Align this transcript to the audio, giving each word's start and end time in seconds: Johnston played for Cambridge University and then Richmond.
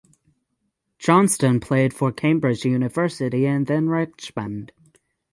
Johnston 0.97 1.59
played 1.59 1.93
for 1.93 2.11
Cambridge 2.11 2.65
University 2.65 3.45
and 3.45 3.67
then 3.67 3.87
Richmond. 3.87 4.71